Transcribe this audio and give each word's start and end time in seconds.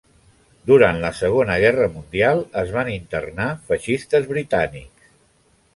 Durant 0.69 0.95
la 1.03 1.11
Segona 1.17 1.57
Guerra 1.65 1.89
Mundial, 1.97 2.41
es 2.63 2.73
van 2.79 2.91
internar 2.97 3.47
feixistes 3.69 4.29
britànics. 4.35 5.15